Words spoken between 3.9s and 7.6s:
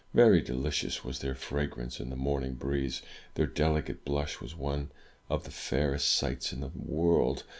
blush was one of the fairest sights in the world.